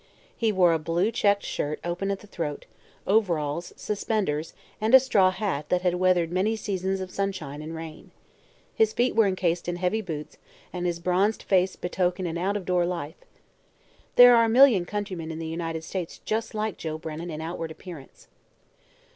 [0.35, 2.65] He wore a blue checked shirt open at the throat,
[3.05, 8.09] overalls, suspenders and a straw hat that had weathered many seasons of sunshine and rain.
[8.73, 10.39] His feet were encased in heavy boots
[10.73, 13.13] and his bronzed face betokened an out of door life.
[14.15, 17.69] There are a million countrymen in the United States just like Joe Brennan in outward
[17.69, 18.27] appearance.